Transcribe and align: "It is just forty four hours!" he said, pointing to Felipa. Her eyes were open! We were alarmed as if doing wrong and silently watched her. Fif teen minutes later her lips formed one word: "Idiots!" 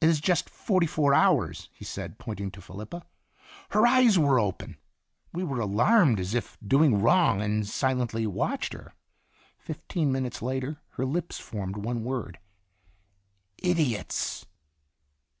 "It 0.00 0.08
is 0.08 0.18
just 0.20 0.50
forty 0.50 0.88
four 0.88 1.14
hours!" 1.14 1.68
he 1.72 1.84
said, 1.84 2.18
pointing 2.18 2.50
to 2.50 2.60
Felipa. 2.60 3.06
Her 3.68 3.86
eyes 3.86 4.18
were 4.18 4.40
open! 4.40 4.78
We 5.32 5.44
were 5.44 5.60
alarmed 5.60 6.18
as 6.18 6.34
if 6.34 6.58
doing 6.66 7.00
wrong 7.00 7.40
and 7.40 7.64
silently 7.64 8.26
watched 8.26 8.72
her. 8.72 8.94
Fif 9.60 9.86
teen 9.86 10.10
minutes 10.10 10.42
later 10.42 10.80
her 10.94 11.04
lips 11.06 11.38
formed 11.38 11.76
one 11.76 12.02
word: 12.02 12.40
"Idiots!" 13.58 14.44